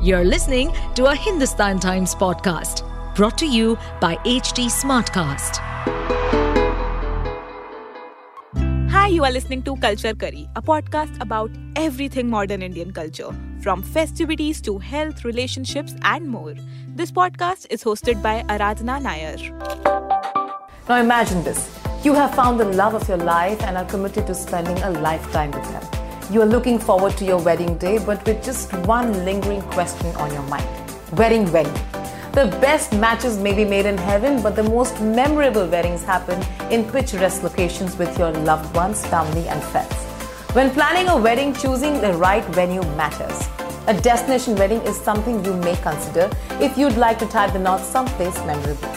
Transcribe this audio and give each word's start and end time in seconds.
You're 0.00 0.24
listening 0.24 0.72
to 0.94 1.06
a 1.06 1.14
Hindustan 1.16 1.80
Times 1.80 2.14
podcast 2.14 2.84
brought 3.16 3.36
to 3.38 3.46
you 3.46 3.76
by 4.00 4.14
HT 4.18 4.66
Smartcast. 4.70 5.56
Hi, 8.92 9.08
you 9.08 9.24
are 9.24 9.32
listening 9.32 9.64
to 9.64 9.74
Culture 9.78 10.14
Curry, 10.14 10.48
a 10.54 10.62
podcast 10.62 11.20
about 11.20 11.50
everything 11.74 12.30
modern 12.30 12.62
Indian 12.62 12.92
culture, 12.92 13.34
from 13.60 13.82
festivities 13.82 14.60
to 14.60 14.78
health, 14.78 15.24
relationships, 15.24 15.96
and 16.02 16.28
more. 16.28 16.54
This 16.94 17.10
podcast 17.10 17.66
is 17.68 17.82
hosted 17.82 18.22
by 18.22 18.44
Aradhana 18.44 19.02
Nair. 19.02 19.36
Now 20.88 21.00
imagine 21.00 21.42
this. 21.42 21.76
You 22.04 22.14
have 22.14 22.36
found 22.36 22.60
the 22.60 22.66
love 22.66 22.94
of 22.94 23.08
your 23.08 23.18
life 23.18 23.60
and 23.62 23.76
are 23.76 23.84
committed 23.86 24.28
to 24.28 24.34
spending 24.36 24.78
a 24.78 24.90
lifetime 24.90 25.50
with 25.50 25.64
them. 25.64 25.97
You 26.30 26.42
are 26.42 26.46
looking 26.46 26.78
forward 26.78 27.16
to 27.16 27.24
your 27.24 27.40
wedding 27.40 27.78
day, 27.78 27.96
but 27.96 28.22
with 28.26 28.44
just 28.44 28.70
one 28.86 29.24
lingering 29.24 29.62
question 29.62 30.14
on 30.16 30.30
your 30.30 30.42
mind 30.42 30.68
wedding 31.12 31.46
venue. 31.46 31.72
The 32.32 32.54
best 32.60 32.92
matches 32.92 33.38
may 33.38 33.54
be 33.54 33.64
made 33.64 33.86
in 33.86 33.96
heaven, 33.96 34.42
but 34.42 34.54
the 34.54 34.62
most 34.62 35.00
memorable 35.00 35.66
weddings 35.66 36.04
happen 36.04 36.38
in 36.70 36.84
picturesque 36.84 37.42
locations 37.42 37.96
with 37.96 38.18
your 38.18 38.30
loved 38.30 38.76
ones, 38.76 39.06
family, 39.06 39.48
and 39.48 39.62
friends. 39.62 39.94
When 40.52 40.70
planning 40.70 41.08
a 41.08 41.16
wedding, 41.16 41.54
choosing 41.54 41.98
the 42.02 42.12
right 42.12 42.44
venue 42.44 42.82
matters. 42.94 43.48
A 43.86 43.98
destination 43.98 44.54
wedding 44.54 44.82
is 44.82 45.00
something 45.00 45.42
you 45.46 45.54
may 45.54 45.76
consider 45.76 46.30
if 46.60 46.76
you'd 46.76 46.98
like 46.98 47.18
to 47.20 47.26
tie 47.26 47.48
the 47.48 47.58
knot 47.58 47.80
someplace 47.80 48.36
memorable. 48.44 48.92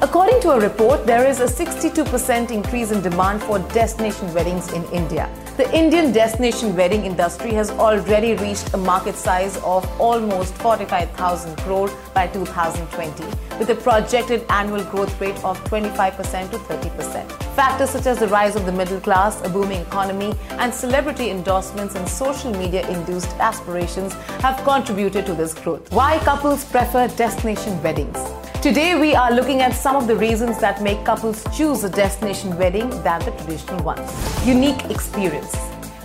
According 0.00 0.40
to 0.42 0.50
a 0.50 0.60
report, 0.60 1.06
there 1.06 1.26
is 1.26 1.40
a 1.40 1.46
62% 1.46 2.52
increase 2.52 2.92
in 2.92 3.02
demand 3.02 3.42
for 3.42 3.58
destination 3.74 4.32
weddings 4.32 4.72
in 4.72 4.84
India. 4.92 5.28
The 5.58 5.76
Indian 5.76 6.12
destination 6.12 6.76
wedding 6.76 7.04
industry 7.04 7.52
has 7.54 7.72
already 7.72 8.34
reached 8.34 8.72
a 8.74 8.76
market 8.76 9.16
size 9.16 9.56
of 9.64 9.84
almost 10.00 10.54
45,000 10.54 11.56
crore 11.56 11.90
by 12.14 12.28
2020, 12.28 13.24
with 13.58 13.68
a 13.70 13.74
projected 13.74 14.46
annual 14.50 14.84
growth 14.84 15.20
rate 15.20 15.44
of 15.44 15.58
25% 15.64 16.52
to 16.52 16.58
30%. 16.58 17.47
Factors 17.58 17.90
such 17.90 18.06
as 18.06 18.20
the 18.20 18.28
rise 18.28 18.54
of 18.54 18.66
the 18.66 18.70
middle 18.70 19.00
class, 19.00 19.44
a 19.44 19.48
booming 19.48 19.80
economy, 19.80 20.32
and 20.60 20.72
celebrity 20.72 21.30
endorsements 21.30 21.96
and 21.96 22.08
social 22.08 22.52
media 22.52 22.88
induced 22.88 23.32
aspirations 23.40 24.12
have 24.42 24.62
contributed 24.62 25.26
to 25.26 25.34
this 25.34 25.54
growth. 25.54 25.90
Why 25.92 26.20
couples 26.20 26.64
prefer 26.64 27.08
destination 27.08 27.82
weddings? 27.82 28.16
Today, 28.62 28.96
we 28.96 29.16
are 29.16 29.32
looking 29.32 29.60
at 29.60 29.74
some 29.74 29.96
of 29.96 30.06
the 30.06 30.14
reasons 30.14 30.60
that 30.60 30.84
make 30.84 31.04
couples 31.04 31.44
choose 31.52 31.82
a 31.82 31.90
destination 31.90 32.56
wedding 32.56 32.90
than 33.02 33.18
the 33.24 33.32
traditional 33.32 33.82
ones. 33.82 34.08
Unique 34.46 34.84
experience. 34.84 35.56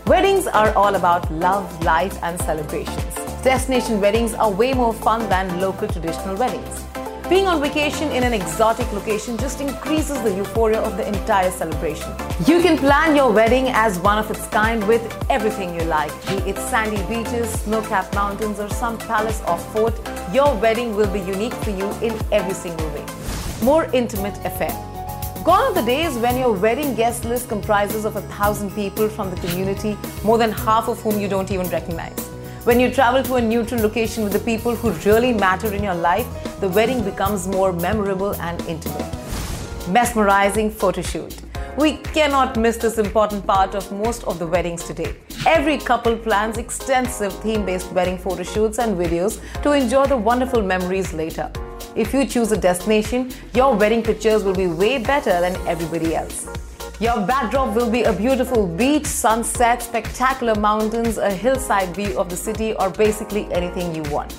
Weddings 0.07 0.47
are 0.47 0.73
all 0.73 0.95
about 0.95 1.31
love, 1.31 1.83
life, 1.83 2.17
and 2.23 2.41
celebrations. 2.41 3.13
Destination 3.43 4.01
weddings 4.01 4.33
are 4.33 4.49
way 4.49 4.73
more 4.73 4.91
fun 4.91 5.29
than 5.29 5.61
local 5.61 5.87
traditional 5.87 6.35
weddings. 6.35 6.83
Being 7.29 7.47
on 7.47 7.61
vacation 7.61 8.11
in 8.11 8.23
an 8.23 8.33
exotic 8.33 8.91
location 8.91 9.37
just 9.37 9.61
increases 9.61 10.21
the 10.23 10.35
euphoria 10.35 10.81
of 10.81 10.97
the 10.97 11.07
entire 11.07 11.49
celebration. 11.51 12.11
You 12.45 12.61
can 12.61 12.77
plan 12.77 13.15
your 13.15 13.31
wedding 13.31 13.69
as 13.69 13.97
one 13.99 14.17
of 14.17 14.29
its 14.29 14.45
kind 14.47 14.85
with 14.87 15.01
everything 15.29 15.73
you 15.73 15.85
like, 15.85 16.11
be 16.27 16.35
it 16.49 16.57
sandy 16.57 17.01
beaches, 17.03 17.49
snow 17.61 17.81
capped 17.81 18.13
mountains, 18.13 18.59
or 18.59 18.69
some 18.69 18.97
palace 18.97 19.41
or 19.47 19.57
fort. 19.57 19.93
Your 20.33 20.53
wedding 20.55 20.95
will 20.95 21.11
be 21.11 21.21
unique 21.21 21.53
for 21.53 21.69
you 21.69 21.89
in 22.01 22.13
every 22.31 22.53
single 22.53 22.87
way. 22.89 23.05
More 23.63 23.85
intimate 23.93 24.37
affair. 24.45 24.73
Gone 25.45 25.61
are 25.61 25.73
the 25.73 25.81
days 25.81 26.15
when 26.17 26.37
your 26.37 26.51
wedding 26.51 26.93
guest 26.93 27.23
list 27.23 27.47
comprises 27.47 28.03
of 28.03 28.17
a 28.17 28.21
thousand 28.33 28.71
people 28.71 29.07
from 29.07 29.29
the 29.29 29.37
community, 29.47 29.97
more 30.23 30.37
than 30.37 30.51
half 30.51 30.89
of 30.89 31.01
whom 31.01 31.19
you 31.19 31.29
don't 31.29 31.51
even 31.51 31.69
recognize. 31.69 32.32
When 32.63 32.79
you 32.79 32.89
travel 32.89 33.21
to 33.23 33.35
a 33.35 33.41
neutral 33.41 33.81
location 33.81 34.23
with 34.23 34.31
the 34.31 34.39
people 34.39 34.73
who 34.73 34.91
really 35.05 35.33
matter 35.33 35.73
in 35.73 35.83
your 35.83 35.95
life, 35.95 36.25
the 36.61 36.69
wedding 36.69 37.03
becomes 37.03 37.45
more 37.45 37.73
memorable 37.73 38.35
and 38.35 38.61
intimate. 38.69 39.13
Mesmerizing 39.89 40.71
photo 40.71 41.01
shoot. 41.01 41.41
We 41.77 41.97
cannot 41.97 42.55
miss 42.55 42.77
this 42.77 42.99
important 42.99 43.45
part 43.45 43.75
of 43.75 43.91
most 43.91 44.23
of 44.23 44.39
the 44.39 44.47
weddings 44.47 44.85
today. 44.85 45.13
Every 45.45 45.77
couple 45.77 46.15
plans 46.15 46.57
extensive 46.57 47.33
theme 47.41 47.65
based 47.65 47.91
wedding 47.91 48.17
photo 48.17 48.43
shoots 48.43 48.79
and 48.79 48.95
videos 48.97 49.41
to 49.63 49.73
enjoy 49.73 50.05
the 50.05 50.15
wonderful 50.15 50.61
memories 50.61 51.11
later. 51.11 51.51
If 51.97 52.13
you 52.13 52.25
choose 52.25 52.53
a 52.53 52.57
destination, 52.57 53.33
your 53.53 53.75
wedding 53.75 54.01
pictures 54.01 54.45
will 54.45 54.55
be 54.55 54.67
way 54.67 54.99
better 54.99 55.41
than 55.41 55.57
everybody 55.67 56.15
else. 56.15 56.47
Your 56.99 57.25
backdrop 57.25 57.75
will 57.75 57.89
be 57.89 58.03
a 58.03 58.13
beautiful 58.13 58.67
beach, 58.67 59.07
sunset, 59.07 59.81
spectacular 59.81 60.53
mountains, 60.53 61.17
a 61.17 61.31
hillside 61.31 61.95
view 61.95 62.15
of 62.19 62.29
the 62.29 62.37
city, 62.37 62.75
or 62.75 62.91
basically 62.91 63.51
anything 63.51 63.95
you 63.95 64.03
want. 64.11 64.31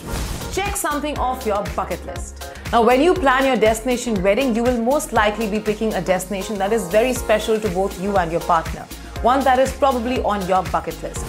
Check 0.53 0.77
something 0.77 1.19
off 1.19 1.45
your 1.45 1.65
bucket 1.75 2.07
list. 2.07 2.45
Now, 2.71 2.83
when 2.83 3.03
you 3.03 3.13
plan 3.13 3.45
your 3.45 3.57
destination 3.57 4.23
wedding, 4.23 4.55
you 4.55 4.63
will 4.63 4.81
most 4.81 5.13
likely 5.13 5.51
be 5.51 5.59
picking 5.59 5.95
a 5.95 6.01
destination 6.01 6.57
that 6.59 6.73
is 6.73 6.89
very 6.91 7.13
special 7.13 7.59
to 7.59 7.69
both 7.71 8.01
you 8.01 8.17
and 8.19 8.31
your 8.31 8.43
partner, 8.43 8.87
one 9.23 9.43
that 9.43 9.59
is 9.59 9.73
probably 9.73 10.23
on 10.23 10.47
your 10.47 10.63
bucket 10.65 11.03
list. 11.03 11.27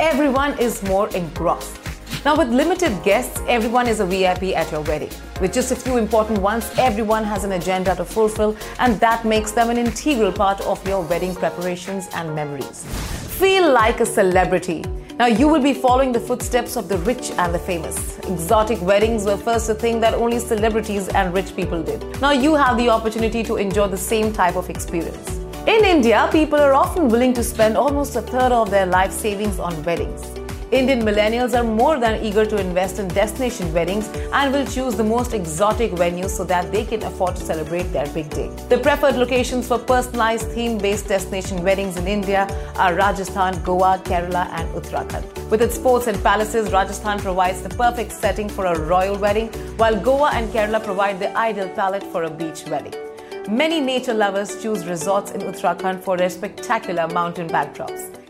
Everyone 0.00 0.58
is 0.58 0.82
more 0.82 1.08
engrossed. 1.10 1.83
Now, 2.24 2.34
with 2.34 2.48
limited 2.48 3.02
guests, 3.02 3.38
everyone 3.48 3.86
is 3.86 4.00
a 4.00 4.06
VIP 4.06 4.56
at 4.56 4.72
your 4.72 4.80
wedding. 4.80 5.10
With 5.42 5.52
just 5.52 5.72
a 5.72 5.76
few 5.76 5.98
important 5.98 6.38
ones, 6.38 6.70
everyone 6.78 7.22
has 7.22 7.44
an 7.44 7.52
agenda 7.52 7.94
to 7.96 8.04
fulfill, 8.06 8.56
and 8.78 8.98
that 9.00 9.26
makes 9.26 9.50
them 9.50 9.68
an 9.68 9.76
integral 9.76 10.32
part 10.32 10.62
of 10.62 10.88
your 10.88 11.02
wedding 11.02 11.34
preparations 11.34 12.08
and 12.14 12.34
memories. 12.34 12.86
Feel 13.38 13.70
like 13.70 14.00
a 14.00 14.06
celebrity. 14.06 14.82
Now, 15.18 15.26
you 15.26 15.46
will 15.48 15.60
be 15.60 15.74
following 15.74 16.12
the 16.12 16.20
footsteps 16.20 16.76
of 16.76 16.88
the 16.88 16.96
rich 16.98 17.30
and 17.32 17.54
the 17.54 17.58
famous. 17.58 18.18
Exotic 18.20 18.80
weddings 18.80 19.26
were 19.26 19.36
first 19.36 19.68
a 19.68 19.74
thing 19.74 20.00
that 20.00 20.14
only 20.14 20.38
celebrities 20.38 21.08
and 21.08 21.34
rich 21.34 21.54
people 21.54 21.82
did. 21.82 22.02
Now, 22.22 22.30
you 22.30 22.54
have 22.54 22.78
the 22.78 22.88
opportunity 22.88 23.42
to 23.42 23.56
enjoy 23.56 23.88
the 23.88 23.98
same 23.98 24.32
type 24.32 24.56
of 24.56 24.70
experience. 24.70 25.36
In 25.66 25.84
India, 25.84 26.26
people 26.32 26.58
are 26.58 26.72
often 26.72 27.10
willing 27.10 27.34
to 27.34 27.44
spend 27.44 27.76
almost 27.76 28.16
a 28.16 28.22
third 28.22 28.50
of 28.50 28.70
their 28.70 28.86
life 28.86 29.12
savings 29.12 29.58
on 29.58 29.82
weddings. 29.82 30.34
Indian 30.74 31.02
millennials 31.02 31.56
are 31.56 31.62
more 31.62 32.00
than 32.00 32.20
eager 32.24 32.44
to 32.44 32.56
invest 32.60 32.98
in 32.98 33.06
destination 33.06 33.72
weddings 33.72 34.08
and 34.32 34.52
will 34.52 34.66
choose 34.66 34.96
the 34.96 35.04
most 35.04 35.32
exotic 35.32 35.92
venues 35.92 36.30
so 36.30 36.42
that 36.42 36.72
they 36.72 36.84
can 36.84 37.00
afford 37.04 37.36
to 37.36 37.42
celebrate 37.42 37.84
their 37.92 38.08
big 38.08 38.28
day. 38.30 38.48
The 38.68 38.78
preferred 38.78 39.14
locations 39.14 39.68
for 39.68 39.78
personalized 39.78 40.48
theme 40.48 40.78
based 40.78 41.06
destination 41.06 41.62
weddings 41.62 41.96
in 41.96 42.08
India 42.08 42.48
are 42.74 42.92
Rajasthan, 42.92 43.62
Goa, 43.62 44.00
Kerala, 44.02 44.48
and 44.48 44.68
Uttarakhand. 44.74 45.48
With 45.48 45.62
its 45.62 45.78
forts 45.78 46.08
and 46.08 46.20
palaces, 46.24 46.72
Rajasthan 46.72 47.20
provides 47.20 47.62
the 47.62 47.68
perfect 47.68 48.10
setting 48.10 48.48
for 48.48 48.66
a 48.66 48.76
royal 48.76 49.16
wedding, 49.16 49.50
while 49.76 49.94
Goa 49.94 50.32
and 50.32 50.52
Kerala 50.52 50.82
provide 50.82 51.20
the 51.20 51.32
ideal 51.36 51.68
palette 51.68 52.02
for 52.02 52.24
a 52.24 52.30
beach 52.30 52.64
wedding. 52.66 52.94
Many 53.48 53.80
nature 53.80 54.14
lovers 54.14 54.60
choose 54.60 54.84
resorts 54.86 55.30
in 55.30 55.42
Uttarakhand 55.42 56.02
for 56.02 56.16
their 56.16 56.30
spectacular 56.30 57.06
mountain 57.06 57.46
backdrops. 57.46 58.23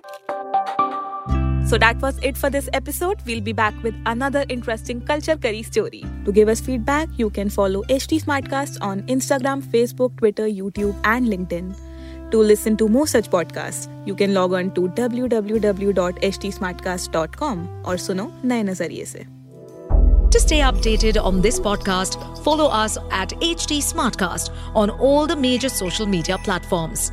So 1.66 1.78
that 1.78 1.96
was 2.02 2.18
it 2.22 2.36
for 2.36 2.50
this 2.50 2.68
episode. 2.74 3.22
We'll 3.26 3.40
be 3.40 3.54
back 3.54 3.74
with 3.82 3.94
another 4.06 4.44
interesting 4.48 5.00
culture 5.00 5.36
curry 5.36 5.62
story. 5.62 6.04
To 6.26 6.32
give 6.32 6.48
us 6.48 6.60
feedback, 6.60 7.08
you 7.16 7.30
can 7.30 7.48
follow 7.48 7.82
HT 7.84 8.20
Smartcast 8.22 8.76
on 8.82 9.02
Instagram, 9.04 9.62
Facebook, 9.62 10.14
Twitter, 10.18 10.46
YouTube, 10.46 10.94
and 11.04 11.26
LinkedIn. 11.26 11.74
To 12.30 12.38
listen 12.38 12.76
to 12.76 12.88
more 12.88 13.06
such 13.06 13.30
podcasts, 13.30 13.88
you 14.06 14.14
can 14.14 14.34
log 14.34 14.52
on 14.52 14.74
to 14.74 14.88
www.htsmartcast.com 14.88 17.68
or 17.84 17.94
suno 17.94 18.30
naye 18.42 18.64
nazariye 18.64 19.06
se. 19.06 19.26
To 20.30 20.40
stay 20.40 20.60
updated 20.60 21.16
on 21.22 21.40
this 21.40 21.60
podcast, 21.60 22.18
follow 22.42 22.66
us 22.66 22.98
at 23.12 23.30
HT 23.40 23.80
Smartcast 23.90 24.50
on 24.74 24.90
all 24.90 25.26
the 25.26 25.36
major 25.36 25.68
social 25.68 26.06
media 26.06 26.38
platforms. 26.38 27.12